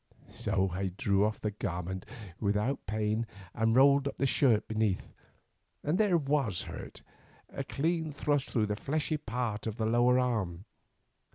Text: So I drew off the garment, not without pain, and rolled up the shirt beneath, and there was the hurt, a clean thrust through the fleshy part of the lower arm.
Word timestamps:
So 0.31 0.71
I 0.73 0.87
drew 0.97 1.23
off 1.23 1.39
the 1.39 1.51
garment, 1.51 2.07
not 2.09 2.41
without 2.43 2.87
pain, 2.87 3.27
and 3.53 3.75
rolled 3.75 4.07
up 4.07 4.17
the 4.17 4.25
shirt 4.25 4.67
beneath, 4.67 5.13
and 5.83 5.99
there 5.99 6.17
was 6.17 6.61
the 6.61 6.71
hurt, 6.71 7.03
a 7.49 7.63
clean 7.63 8.11
thrust 8.11 8.49
through 8.49 8.65
the 8.65 8.75
fleshy 8.75 9.17
part 9.17 9.67
of 9.67 9.77
the 9.77 9.85
lower 9.85 10.17
arm. 10.17 10.65